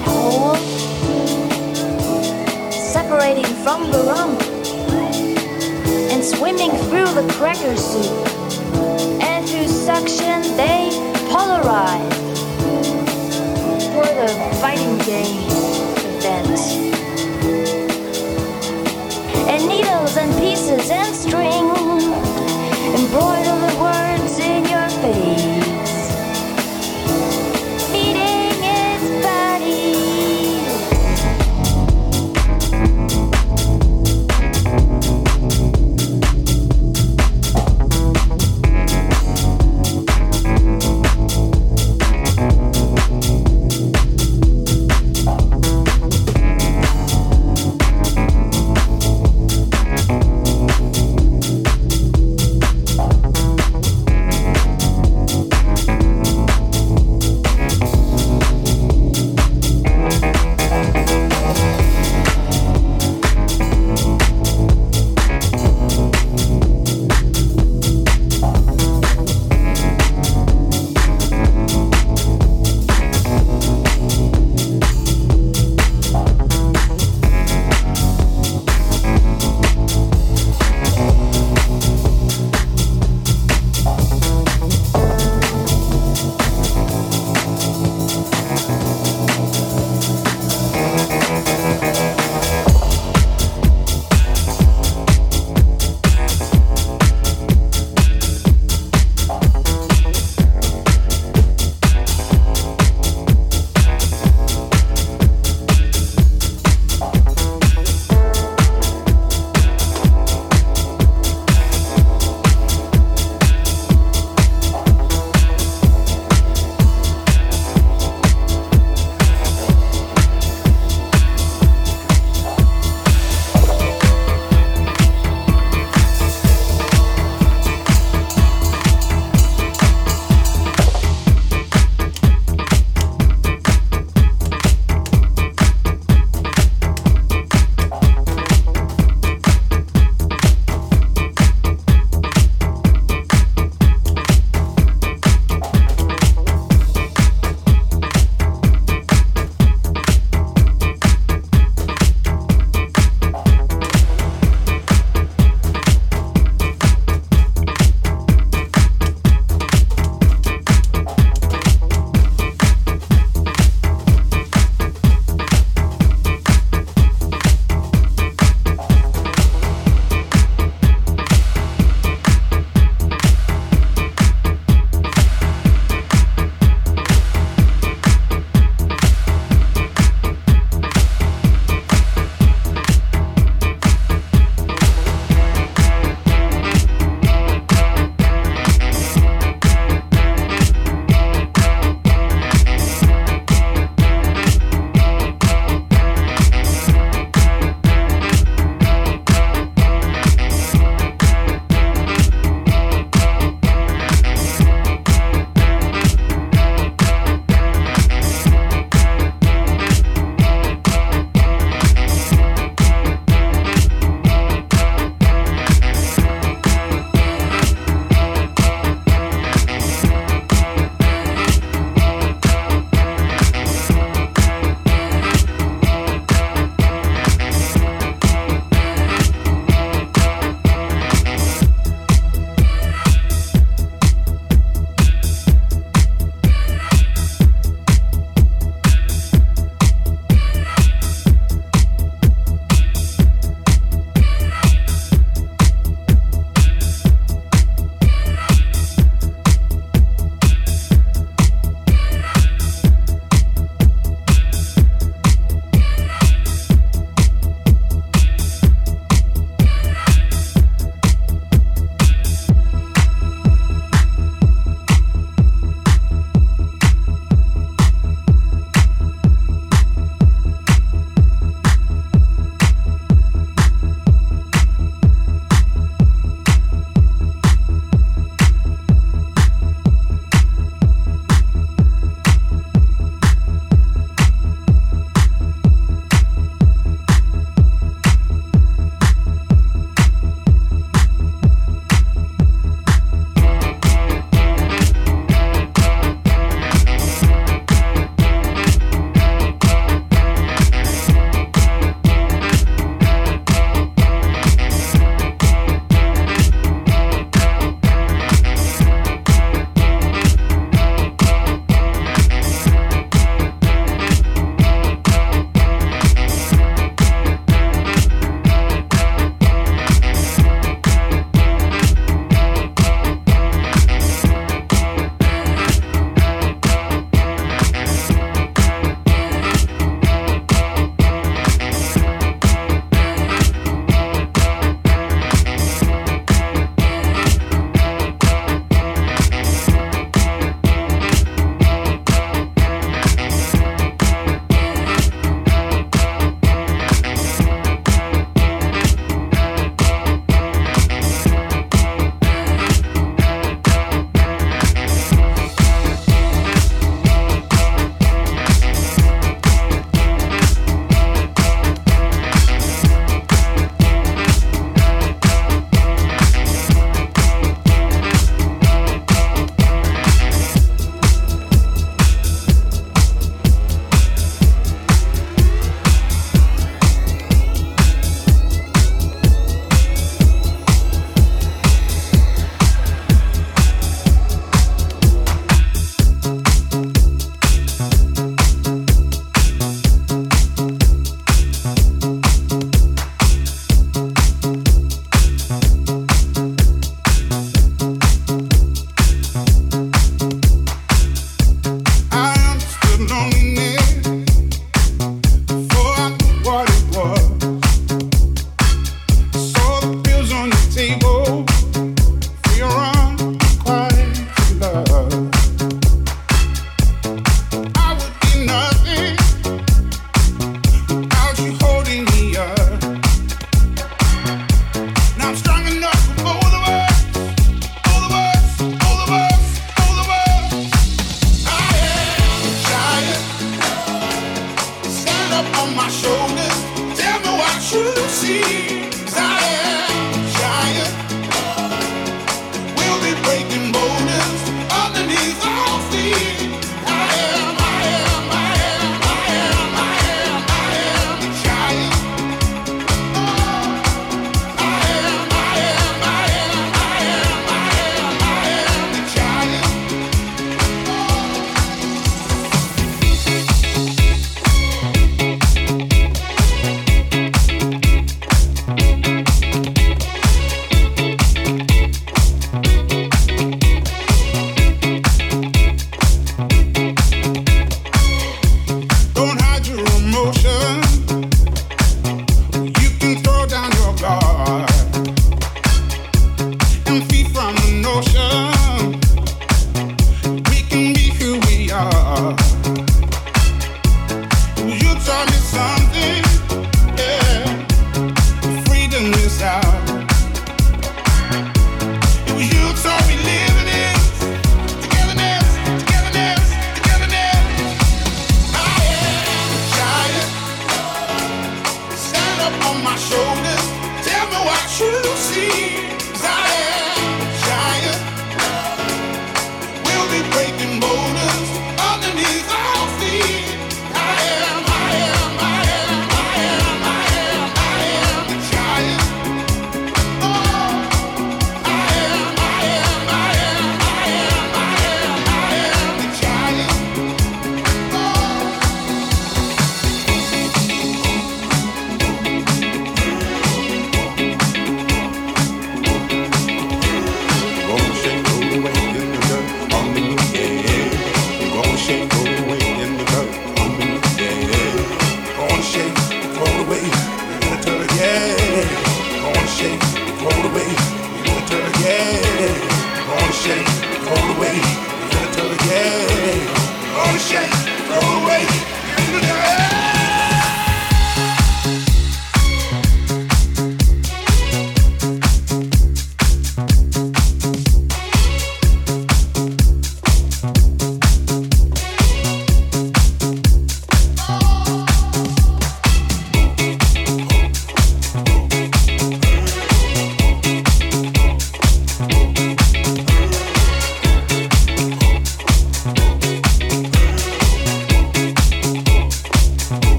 Hole 0.00 0.56
separating 2.94 3.44
from 3.64 3.90
the 3.90 3.98
rum 4.04 4.30
and 6.12 6.24
swimming 6.24 6.70
through 6.88 7.10
the 7.14 7.26
cracker 7.34 7.76
soup. 7.76 8.28
And 9.20 9.46
through 9.48 9.66
suction, 9.66 10.42
they 10.56 10.90
polarize 11.28 12.14
for 13.92 14.06
the 14.20 14.28
fighting 14.60 14.96
game 14.98 15.44
event. 16.16 16.58
And 19.48 19.66
needles 19.68 20.16
and 20.16 20.32
pieces 20.38 20.90
and 20.90 21.14
string 21.14 21.64
embroider 22.94 23.43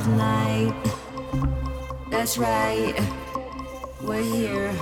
of 0.00 0.08
night. 0.16 0.74
That's 2.10 2.38
right, 2.38 2.94
we're 4.02 4.22
here. 4.22 4.72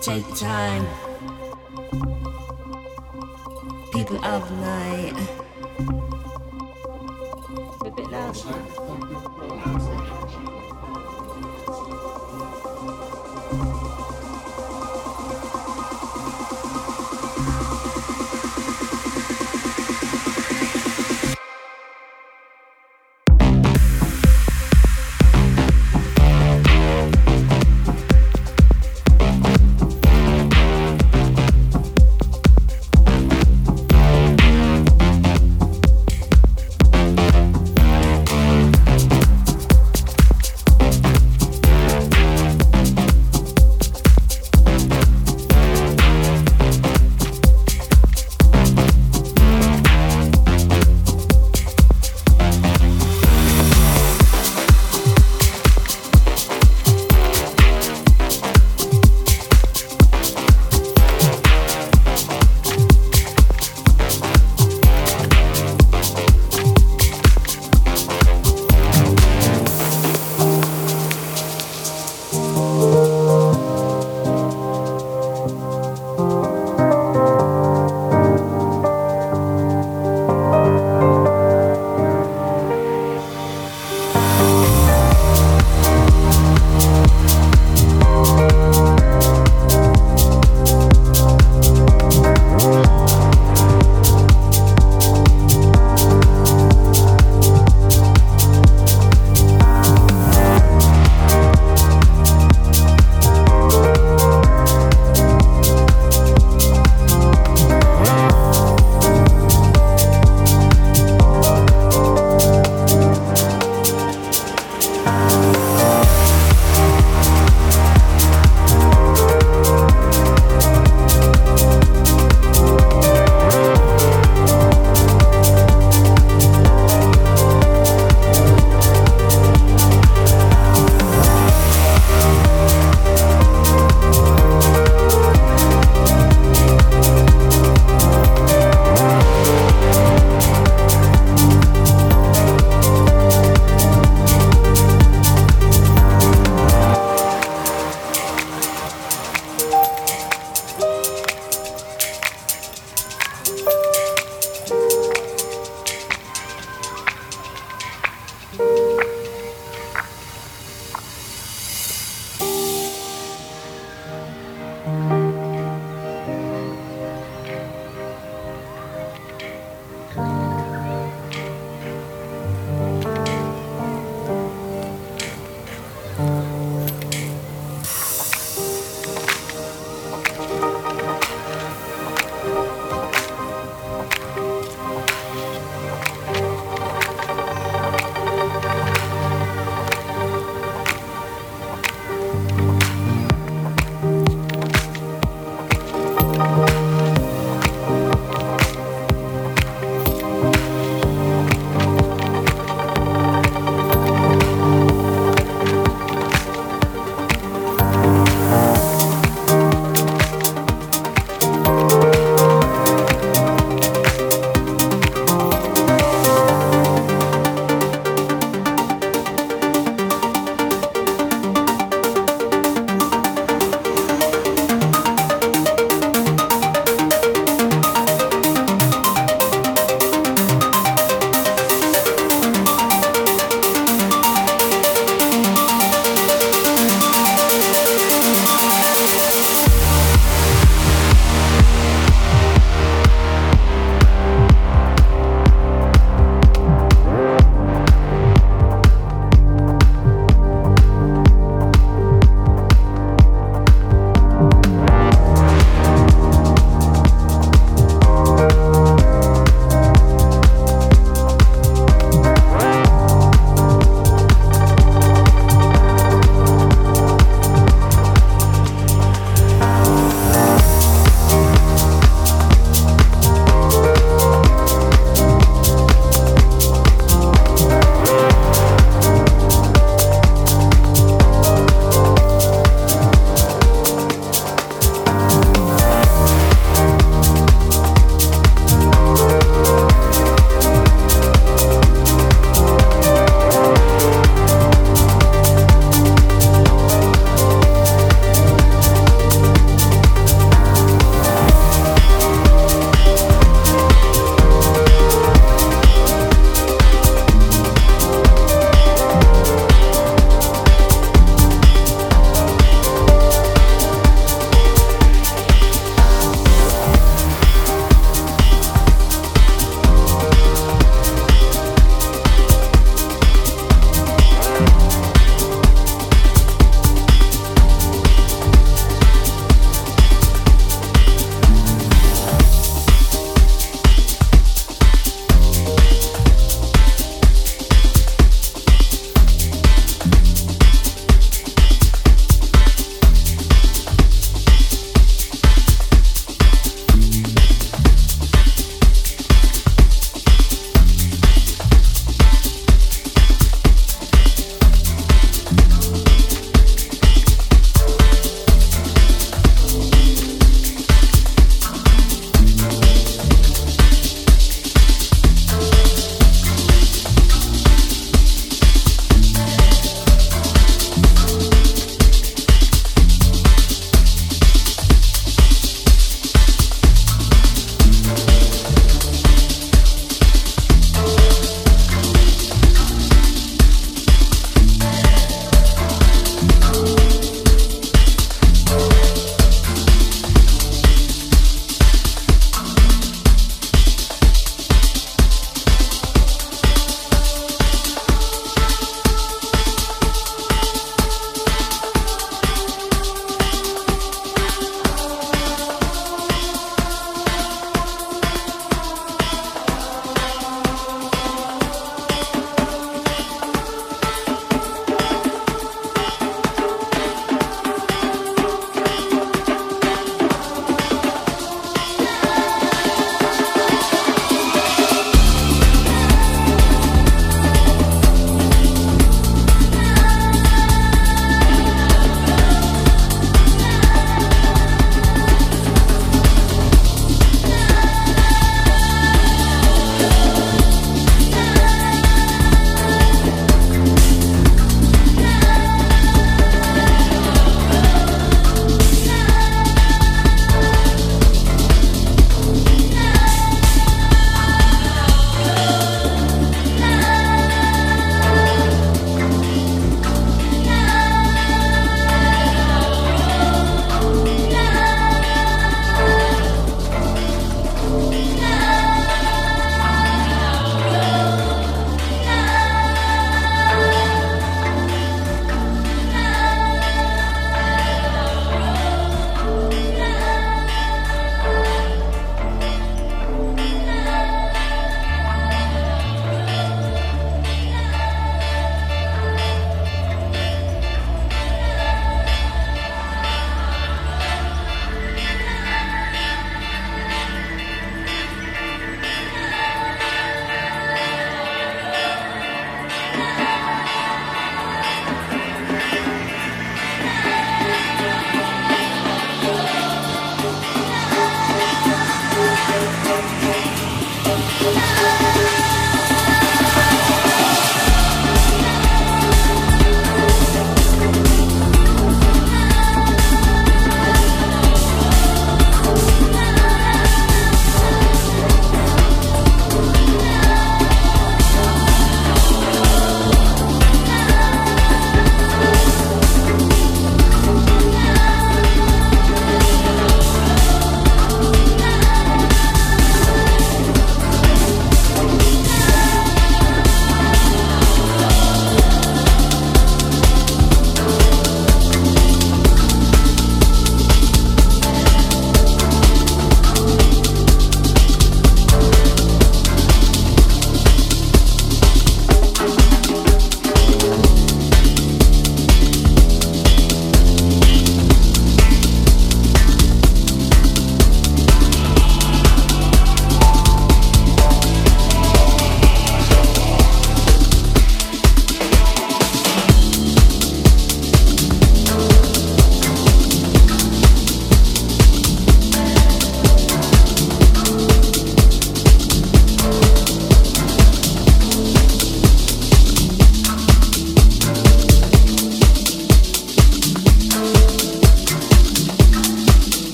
Take 0.00 0.26
time. 0.36 0.86
People 3.92 4.24
of 4.24 4.50
night. 4.60 5.14
A 7.84 7.90
bit 7.90 8.10
loud. 8.10 10.05